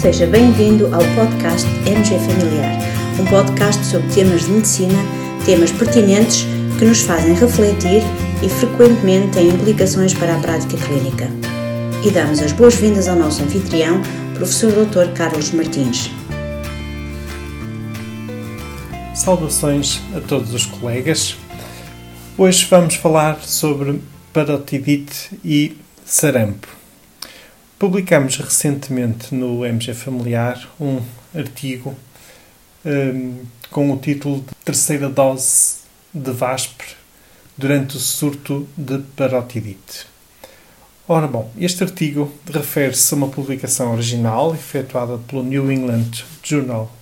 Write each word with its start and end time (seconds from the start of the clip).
Seja 0.00 0.26
bem-vindo 0.26 0.86
ao 0.94 1.02
podcast 1.14 1.66
MG 1.86 2.18
Familiar, 2.20 2.78
um 3.20 3.26
podcast 3.26 3.84
sobre 3.84 4.08
temas 4.08 4.46
de 4.46 4.52
medicina, 4.52 4.96
temas 5.44 5.70
pertinentes 5.72 6.46
que 6.78 6.86
nos 6.86 7.02
fazem 7.02 7.34
refletir 7.34 8.00
e 8.42 8.48
frequentemente 8.48 9.32
têm 9.32 9.48
implicações 9.48 10.14
para 10.14 10.34
a 10.34 10.40
prática 10.40 10.78
clínica. 10.78 11.28
E 12.02 12.10
damos 12.10 12.40
as 12.40 12.50
boas-vindas 12.52 13.08
ao 13.08 13.16
nosso 13.16 13.42
anfitrião, 13.42 14.00
professor 14.32 14.72
Dr. 14.72 15.12
Carlos 15.12 15.50
Martins. 15.50 16.10
Saudações 19.14 20.00
a 20.16 20.20
todos 20.22 20.54
os 20.54 20.64
colegas. 20.64 21.36
Hoje 22.38 22.66
vamos 22.70 22.94
falar 22.94 23.42
sobre 23.42 24.00
parotidite 24.32 25.38
e 25.44 25.76
sarampo. 26.06 26.79
Publicamos 27.80 28.36
recentemente 28.36 29.34
no 29.34 29.64
MG 29.64 29.94
Familiar 29.94 30.68
um 30.78 31.00
artigo 31.34 31.96
um, 32.84 33.38
com 33.70 33.90
o 33.90 33.96
título 33.96 34.42
de 34.42 34.54
Terceira 34.62 35.08
dose 35.08 35.76
de 36.12 36.30
VASPRE 36.30 36.88
durante 37.56 37.96
o 37.96 37.98
surto 37.98 38.68
de 38.76 38.98
parotidite. 39.16 40.06
Ora 41.08 41.26
bom, 41.26 41.50
este 41.56 41.82
artigo 41.82 42.30
refere-se 42.52 43.14
a 43.14 43.16
uma 43.16 43.28
publicação 43.28 43.94
original 43.94 44.54
efetuada 44.54 45.16
pelo 45.16 45.42
New 45.42 45.72
England 45.72 46.22
Journal 46.42 46.94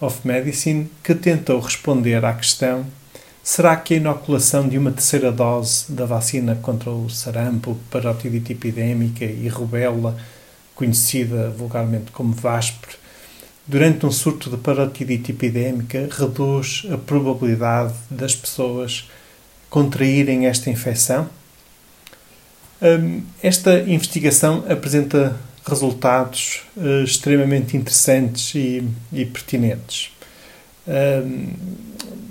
of 0.00 0.26
Medicine 0.26 0.90
que 1.00 1.14
tentou 1.14 1.60
responder 1.60 2.24
à 2.24 2.32
questão 2.32 2.84
Será 3.50 3.74
que 3.76 3.94
a 3.94 3.96
inoculação 3.96 4.68
de 4.68 4.76
uma 4.76 4.92
terceira 4.92 5.32
dose 5.32 5.90
da 5.90 6.04
vacina 6.04 6.54
contra 6.56 6.90
o 6.90 7.08
sarampo, 7.08 7.78
parotidite 7.90 8.52
epidémica 8.52 9.24
e 9.24 9.48
rubéola, 9.48 10.18
conhecida 10.74 11.48
vulgarmente 11.48 12.10
como 12.10 12.34
VASPRE, 12.34 12.96
durante 13.66 14.04
um 14.04 14.12
surto 14.12 14.50
de 14.50 14.58
parotidite 14.58 15.32
epidémica, 15.32 16.10
reduz 16.12 16.86
a 16.92 16.98
probabilidade 16.98 17.94
das 18.10 18.36
pessoas 18.36 19.08
contraírem 19.70 20.44
esta 20.44 20.68
infecção? 20.68 21.26
Hum, 22.82 23.22
esta 23.42 23.80
investigação 23.80 24.62
apresenta 24.68 25.34
resultados 25.64 26.64
uh, 26.76 27.02
extremamente 27.02 27.78
interessantes 27.78 28.54
e, 28.54 28.84
e 29.10 29.24
pertinentes. 29.24 30.12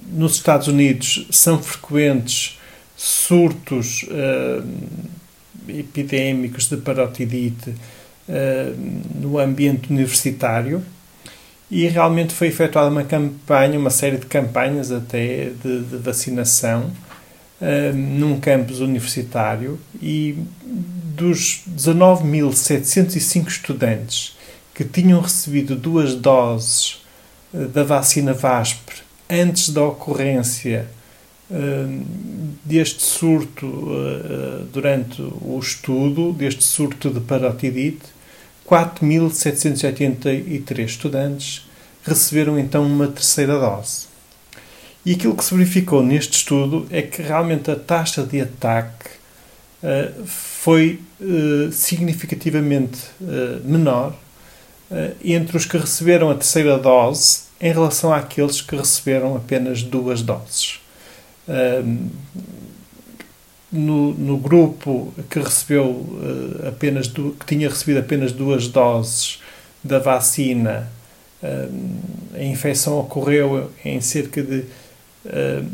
Nos 0.08 0.36
Estados 0.36 0.68
Unidos 0.68 1.28
são 1.32 1.62
frequentes 1.62 2.58
surtos 2.96 4.04
uh, 4.04 4.66
epidémicos 5.68 6.70
de 6.70 6.78
parotidite 6.78 7.70
uh, 7.70 7.76
no 9.16 9.38
ambiente 9.38 9.92
universitário 9.92 10.82
e 11.70 11.86
realmente 11.88 12.34
foi 12.34 12.48
efetuada 12.48 12.90
uma 12.90 13.04
campanha, 13.04 13.78
uma 13.78 13.90
série 13.90 14.18
de 14.18 14.26
campanhas 14.26 14.94
até 14.94 15.52
de, 15.62 15.82
de 15.82 15.98
vacinação 15.98 16.90
uh, 17.62 17.94
num 17.94 18.40
campus 18.40 18.80
universitário 18.80 19.78
e 20.02 20.38
dos 20.64 21.64
19.705 21.70 23.48
estudantes 23.48 24.38
que 24.74 24.86
tinham 24.86 25.20
recebido 25.20 25.76
duas 25.76 26.16
doses 26.16 27.04
da 27.52 27.84
vacina 27.84 28.34
VASPRE 28.34 29.07
antes 29.30 29.70
da 29.70 29.84
ocorrência 29.84 30.88
uh, 31.50 32.06
deste 32.64 33.02
surto 33.04 33.66
uh, 33.66 34.64
durante 34.72 35.22
o 35.22 35.60
estudo, 35.60 36.32
deste 36.34 36.64
surto 36.64 37.10
de 37.10 37.20
parotidite, 37.20 38.06
4.783 38.68 40.86
estudantes 40.86 41.68
receberam 42.04 42.60
então 42.60 42.86
uma 42.86 43.08
terceira 43.08 43.60
dose. 43.60 44.06
E 45.06 45.14
aquilo 45.14 45.36
que 45.36 45.44
se 45.44 45.54
verificou 45.54 46.02
neste 46.04 46.38
estudo 46.38 46.88
é 46.90 47.02
que 47.02 47.22
realmente 47.22 47.70
a 47.72 47.76
taxa 47.76 48.24
de 48.24 48.40
ataque 48.42 49.10
uh, 49.84 50.26
foi 50.26 51.02
significativamente 51.72 53.00
menor 53.64 54.16
entre 55.24 55.58
os 55.58 55.66
que 55.66 55.80
receberam 55.80 56.30
a 56.30 56.36
terceira 56.36 56.78
dose 56.78 57.47
em 57.60 57.72
relação 57.72 58.14
àqueles 58.14 58.62
que 58.62 58.76
receberam 58.76 59.36
apenas 59.36 59.82
duas 59.84 60.22
doses. 60.22 60.80
No, 63.72 64.14
no, 64.14 64.38
grupo 64.38 65.14
que 65.30 65.40
recebeu 65.40 65.86
uh, 65.86 66.68
apenas 66.68 67.08
que 67.08 67.46
tinha 67.46 67.68
recebido 67.68 68.00
apenas 68.00 68.32
duas 68.32 68.70
doses 68.70 69.42
da 69.84 70.00
vacina, 70.00 70.90
a 72.34 72.42
infecção 72.42 72.98
ocorreu 73.00 73.70
em 73.84 74.00
cerca 74.00 74.42
de 74.42 74.64
uh, 75.26 75.70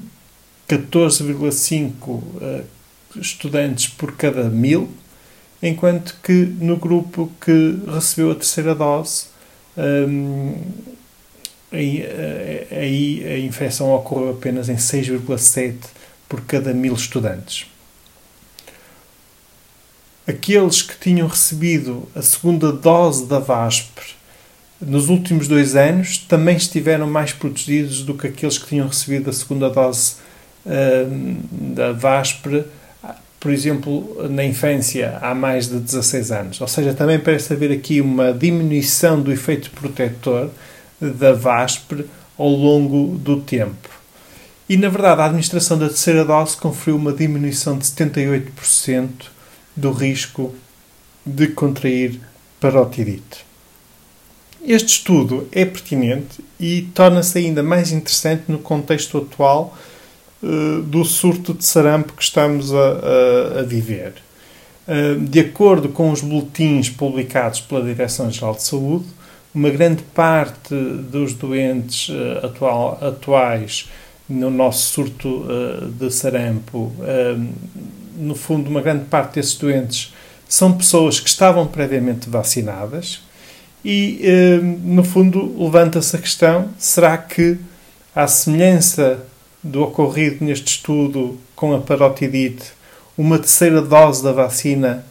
14,5 0.68 2.64
estudantes 3.16 3.88
por 3.88 4.16
cada 4.16 4.44
mil, 4.46 4.90
enquanto 5.62 6.18
que 6.24 6.34
no 6.34 6.78
grupo 6.78 7.32
que 7.40 7.80
recebeu 7.88 8.32
a 8.32 8.36
terceira 8.36 8.74
dose 8.74 9.28
aí, 11.74 12.02
eh, 12.02 12.68
aí 12.72 13.26
a 13.26 13.40
infecção 13.40 13.94
ocorreu 13.94 14.32
apenas 14.32 14.70
em 14.70 14.78
6,7 14.78 15.76
por 16.30 16.42
cada 16.42 16.74
mil 16.74 16.94
estudantes. 16.94 17.66
Aqueles 20.26 20.82
que 20.82 20.98
tinham 20.98 21.28
recebido 21.28 22.08
a 22.16 22.22
segunda 22.22 22.72
dose 22.72 23.26
da 23.26 23.40
VASPRE 23.40 24.24
nos 24.86 25.10
últimos 25.10 25.48
dois 25.48 25.76
anos 25.76 26.18
também 26.18 26.56
estiveram 26.56 27.08
mais 27.08 27.32
protegidos 27.34 28.04
do 28.04 28.14
que 28.14 28.28
aqueles 28.28 28.58
que 28.58 28.68
tinham 28.68 28.88
recebido 28.88 29.30
a 29.30 29.34
segunda 29.34 29.70
dose 29.70 30.16
uh, 30.66 31.38
da 31.74 31.92
VASPRE, 31.92 32.66
por 33.40 33.52
exemplo, 33.52 34.28
na 34.30 34.44
infância 34.44 35.18
há 35.22 35.36
mais 35.36 35.68
de 35.68 35.80
16 35.80 36.32
anos. 36.32 36.62
Ou 36.62 36.68
seja, 36.68 36.94
também 36.94 37.20
parece 37.20 37.52
haver 37.52 37.72
aqui 37.72 38.00
uma 38.00 38.32
diminuição 38.32 39.22
do 39.22 39.32
efeito 39.32 39.70
protetor 39.72 40.50
da 41.12 41.34
VASPRE 41.34 42.06
ao 42.38 42.50
longo 42.50 43.18
do 43.18 43.42
tempo. 43.42 43.90
E, 44.68 44.78
na 44.78 44.90
verdade, 44.90 45.22
a 45.22 45.26
administração 45.26 45.78
da 45.78 45.88
terceira 45.88 46.24
dose 46.24 46.58
conferiu 46.58 46.96
uma 46.96 47.12
diminuição 47.12 47.78
de 47.78 47.86
78% 47.86 49.10
do 49.76 49.92
risco 49.92 50.54
de 51.26 51.48
contrair 51.48 52.20
parotidite. 52.60 53.46
Este 54.66 54.88
estudo 54.88 55.48
é 55.52 55.66
pertinente 55.66 56.44
e 56.58 56.84
torna-se 56.94 57.38
ainda 57.38 57.62
mais 57.62 57.92
interessante 57.92 58.44
no 58.48 58.60
contexto 58.60 59.18
atual 59.18 59.78
uh, 60.42 60.82
do 60.84 61.04
surto 61.04 61.54
de 61.54 61.66
sarampo 61.66 62.14
que 62.14 62.24
estamos 62.24 62.74
a, 62.74 62.78
a, 62.78 63.60
a 63.60 63.64
viver. 63.64 64.14
Uh, 64.88 65.20
de 65.20 65.42
acordo 65.42 65.90
com 65.90 66.12
os 66.12 66.22
boletins 66.22 66.90
publicados 66.90 67.60
pela 67.60 67.84
Direção-Geral 67.84 68.56
de 68.56 68.64
Saúde, 68.64 69.06
uma 69.54 69.70
grande 69.70 70.02
parte 70.02 70.74
dos 70.74 71.34
doentes 71.34 72.10
uh, 72.10 72.46
atual, 72.46 72.98
atuais 73.02 73.90
no 74.28 74.50
nosso 74.50 74.94
surto 74.94 75.28
uh, 75.28 75.88
de 75.90 76.10
sarampo, 76.12 76.92
uh, 77.00 77.54
no 78.18 78.36
fundo, 78.36 78.70
uma 78.70 78.82
grande 78.82 79.06
parte 79.06 79.36
desses 79.36 79.56
doentes 79.56 80.14
são 80.48 80.74
pessoas 80.74 81.20
que 81.20 81.30
estavam 81.30 81.68
previamente 81.68 82.30
vacinadas 82.30 83.22
e, 83.84 84.22
no 84.84 85.04
fundo, 85.04 85.62
levanta-se 85.62 86.16
a 86.16 86.20
questão: 86.20 86.70
será 86.78 87.18
que, 87.18 87.58
à 88.16 88.28
semelhança 88.28 89.20
do 89.64 89.82
ocorrido 89.82 90.46
neste 90.46 90.68
estudo 90.68 91.40
com 91.56 91.74
a 91.74 91.80
parotidite, 91.80 92.72
uma 93.18 93.40
terceira 93.40 93.82
dose 93.82 94.24
da 94.24 94.32
vacina 94.32 95.04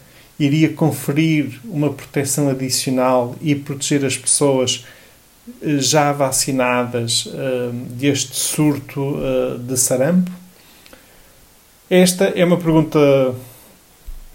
iria 0.45 0.73
conferir 0.73 1.61
uma 1.65 1.93
proteção 1.93 2.49
adicional 2.49 3.37
e 3.41 3.55
proteger 3.55 4.05
as 4.05 4.17
pessoas 4.17 4.85
eh, 5.63 5.79
já 5.79 6.13
vacinadas 6.13 7.27
uh, 7.27 7.73
deste 7.91 8.37
surto 8.37 9.01
uh, 9.01 9.59
de 9.59 9.77
sarampo? 9.77 10.31
Esta 11.89 12.25
é 12.25 12.45
uma 12.45 12.57
pergunta 12.57 12.99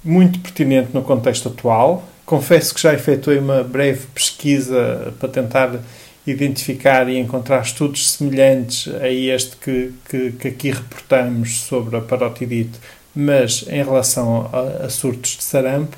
muito 0.03 0.39
pertinente 0.39 0.89
no 0.93 1.01
contexto 1.01 1.49
atual. 1.49 2.07
Confesso 2.25 2.73
que 2.73 2.81
já 2.81 2.93
efetuei 2.93 3.39
uma 3.39 3.63
breve 3.63 4.05
pesquisa 4.13 5.13
para 5.19 5.27
tentar 5.27 5.79
identificar 6.25 7.09
e 7.09 7.17
encontrar 7.17 7.61
estudos 7.61 8.11
semelhantes 8.11 8.93
a 8.95 9.09
este 9.09 9.55
que, 9.57 9.93
que, 10.09 10.31
que 10.33 10.47
aqui 10.49 10.71
reportamos 10.71 11.61
sobre 11.61 11.97
a 11.97 12.01
parotidite 12.01 12.79
mas 13.19 13.65
em 13.67 13.83
relação 13.83 14.47
a, 14.53 14.85
a 14.85 14.89
surtos 14.91 15.37
de 15.37 15.43
sarampo, 15.43 15.97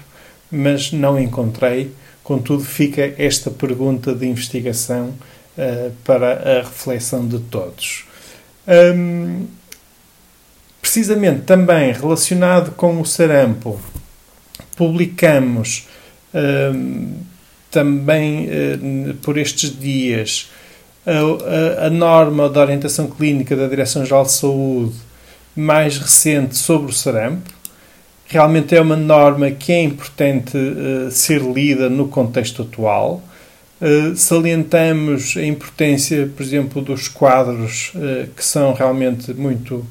mas 0.49 0.93
não 0.93 1.19
encontrei. 1.19 1.91
Contudo, 2.23 2.63
fica 2.63 3.13
esta 3.17 3.51
pergunta 3.51 4.15
de 4.15 4.25
investigação 4.25 5.09
uh, 5.57 5.91
para 6.05 6.59
a 6.59 6.61
reflexão 6.61 7.27
de 7.27 7.39
todos. 7.39 8.05
Um, 8.65 9.47
precisamente 10.81 11.41
também 11.41 11.91
relacionado 11.91 12.71
com 12.71 13.01
o 13.01 13.05
sarampo, 13.05 13.77
publicamos 14.77 15.89
um, 16.33 17.15
também 17.69 18.47
por 19.21 19.37
estes 19.37 19.77
dias 19.77 20.49
a, 21.05 21.83
a, 21.83 21.87
a, 21.87 21.89
norma 21.89 22.49
da 22.49 22.61
orientação 22.61 23.07
clínica 23.07 23.55
da 23.55 23.67
Direção-Geral 23.67 24.23
de 24.23 24.31
Saúde 24.31 25.08
mais 25.59 25.97
recente 25.97 26.55
sobre 26.55 26.89
o 26.89 26.95
sarampo. 26.95 27.51
Realmente 28.25 28.75
é 28.75 28.81
uma 28.81 28.95
norma 28.95 29.51
que 29.51 29.73
é 29.73 29.83
importante 29.83 30.55
uh, 30.55 31.11
ser 31.11 31.41
lida 31.41 31.89
no 31.89 32.07
contexto 32.07 32.61
atual. 32.61 33.21
Uh, 33.81 34.15
salientamos 34.15 35.35
a 35.35 35.43
importância, 35.43 36.29
por 36.35 36.43
exemplo, 36.43 36.81
dos 36.81 37.09
quadros 37.09 37.91
uh, 37.95 38.27
que 38.35 38.43
são 38.43 38.73
realmente 38.73 39.33
muito 39.33 39.85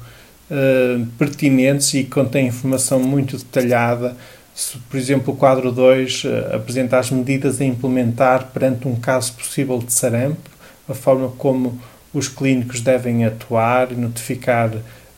pertinentes 1.19 1.93
e 1.93 2.03
contêm 2.05 2.47
informação 2.47 2.99
muito 2.99 3.37
detalhada. 3.37 4.17
Se, 4.55 4.79
por 4.79 4.97
exemplo, 4.97 5.31
o 5.31 5.37
quadro 5.37 5.71
2 5.71 6.23
apresenta 6.51 6.97
as 6.97 7.11
medidas 7.11 7.61
a 7.61 7.65
implementar 7.65 8.47
perante 8.51 8.87
um 8.87 8.95
caso 8.95 9.33
possível 9.33 9.77
de 9.77 9.93
sarampo 9.93 10.49
a 10.89 10.95
forma 10.95 11.29
como 11.37 11.79
os 12.11 12.27
clínicos 12.27 12.81
devem 12.81 13.25
atuar 13.25 13.91
e 13.91 13.95
notificar 13.95 14.71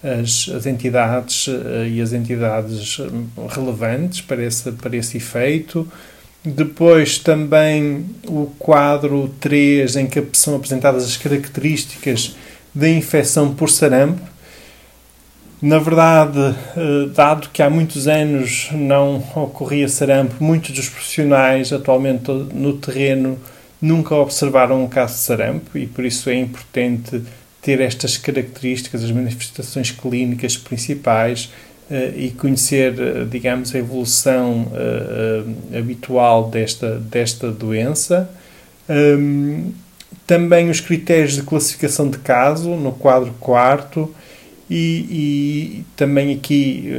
as, 0.04 0.50
as 0.56 0.66
entidades 0.66 1.48
uh, 1.48 1.86
e 1.88 2.02
as 2.02 2.14
entidades 2.14 2.98
relevantes 3.50 4.22
para 4.22 4.44
esse, 4.44 4.72
para 4.72 4.96
esse 4.96 5.18
efeito. 5.18 5.88
Depois 6.44 7.20
também 7.20 8.06
o 8.28 8.48
quadro 8.58 9.32
3, 9.40 9.96
em 9.96 10.08
que 10.08 10.26
são 10.34 10.56
apresentadas 10.56 11.06
as 11.06 11.18
características 11.18 12.36
da 12.74 12.90
infecção 12.90 13.54
por 13.54 13.70
sarampo. 13.70 14.22
Na 15.62 15.78
verdade, 15.78 16.40
uh, 16.40 17.08
dado 17.14 17.50
que 17.50 17.62
há 17.62 17.70
muitos 17.70 18.08
anos 18.08 18.70
não 18.72 19.24
ocorria 19.36 19.88
sarampo, 19.88 20.44
muitos 20.44 20.72
dos 20.72 20.90
profissionais 20.90 21.72
atualmente 21.72 22.32
no 22.32 22.74
terreno 22.74 23.38
nunca 23.80 24.16
observaram 24.16 24.84
um 24.84 24.88
caso 24.88 25.14
de 25.14 25.20
sarampo 25.20 25.78
e 25.78 25.86
por 25.86 26.06
isso 26.06 26.30
é 26.30 26.36
importante 26.36 27.22
ter 27.62 27.80
estas 27.80 28.18
características, 28.18 29.04
as 29.04 29.12
manifestações 29.12 29.92
clínicas 29.92 30.58
principais 30.58 31.52
uh, 31.90 32.18
e 32.18 32.32
conhecer, 32.32 32.94
uh, 32.94 33.26
digamos, 33.26 33.76
a 33.76 33.78
evolução 33.78 34.68
uh, 34.72 35.78
habitual 35.78 36.50
desta, 36.50 36.98
desta 36.98 37.52
doença. 37.52 38.30
Um, 38.90 39.72
também 40.26 40.70
os 40.70 40.80
critérios 40.80 41.36
de 41.36 41.44
classificação 41.44 42.10
de 42.10 42.18
caso 42.18 42.72
no 42.72 42.94
quadro 42.94 43.34
quarto 43.40 44.14
e, 44.70 45.06
e 45.10 45.86
também 45.96 46.34
aqui 46.34 46.90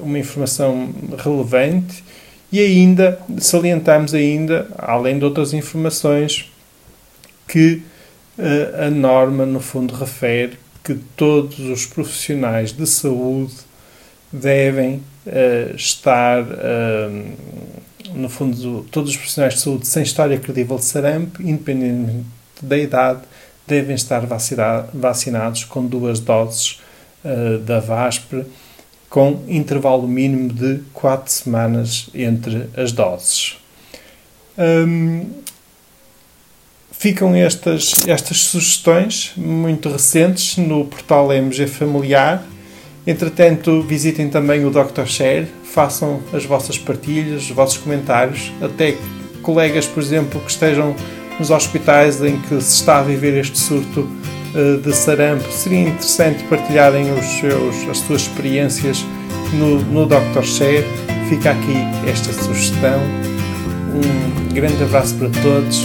uma 0.00 0.18
informação 0.18 0.92
relevante 1.18 2.04
e 2.52 2.60
ainda 2.60 3.18
salientamos 3.38 4.14
ainda, 4.14 4.68
além 4.78 5.18
de 5.18 5.24
outras 5.24 5.52
informações, 5.52 6.52
que 7.48 7.82
a 8.38 8.90
norma 8.90 9.46
no 9.46 9.60
fundo 9.60 9.94
refere 9.94 10.58
que 10.82 10.94
todos 11.16 11.58
os 11.60 11.86
profissionais 11.86 12.72
de 12.72 12.86
saúde 12.86 13.54
devem 14.32 15.02
uh, 15.26 15.74
estar, 15.74 16.42
uh, 16.42 17.32
no 18.14 18.28
fundo, 18.28 18.84
todos 18.90 19.10
os 19.10 19.16
profissionais 19.16 19.54
de 19.54 19.60
saúde 19.60 19.86
sem 19.86 20.02
história 20.02 20.38
credível 20.38 20.76
de 20.76 20.84
sarampo, 20.84 21.40
independentemente 21.42 22.26
da 22.60 22.76
idade, 22.76 23.20
devem 23.66 23.94
estar 23.94 24.26
vacinados 24.92 25.64
com 25.64 25.86
duas 25.86 26.20
doses 26.20 26.80
da 27.64 27.80
VASP 27.80 28.44
com 29.14 29.44
intervalo 29.46 30.08
mínimo 30.08 30.52
de 30.52 30.80
4 30.92 31.32
semanas 31.32 32.10
entre 32.12 32.68
as 32.76 32.90
doses. 32.90 33.56
Hum, 34.58 35.30
ficam 37.04 37.34
estas, 37.34 38.08
estas 38.08 38.38
sugestões 38.38 39.34
muito 39.36 39.90
recentes 39.90 40.56
no 40.56 40.86
portal 40.86 41.30
MG 41.30 41.66
Familiar. 41.66 42.42
Entretanto, 43.06 43.82
visitem 43.82 44.30
também 44.30 44.64
o 44.64 44.70
Dr. 44.70 45.04
Share, 45.04 45.46
façam 45.64 46.22
as 46.32 46.46
vossas 46.46 46.78
partilhas, 46.78 47.42
os 47.42 47.50
vossos 47.50 47.76
comentários, 47.76 48.50
até 48.62 48.96
colegas, 49.42 49.86
por 49.86 50.02
exemplo, 50.02 50.40
que 50.40 50.50
estejam 50.50 50.96
nos 51.38 51.50
hospitais 51.50 52.22
em 52.22 52.40
que 52.40 52.58
se 52.62 52.76
está 52.76 53.00
a 53.00 53.02
viver 53.02 53.38
este 53.38 53.58
surto 53.58 54.08
eh, 54.54 54.78
de 54.82 54.96
sarampo, 54.96 55.52
seria 55.52 55.80
interessante 55.80 56.42
partilharem 56.44 57.12
os 57.12 57.26
seus, 57.38 57.86
as 57.90 57.98
suas 57.98 58.22
experiências 58.22 59.04
no, 59.52 59.78
no 59.78 60.06
Dr. 60.06 60.42
Share. 60.42 60.86
Fica 61.28 61.50
aqui 61.50 61.76
esta 62.10 62.32
sugestão. 62.32 62.98
Um 63.92 64.54
grande 64.54 64.82
abraço 64.82 65.14
para 65.16 65.28
todos, 65.42 65.84